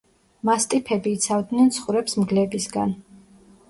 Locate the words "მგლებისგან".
2.25-3.01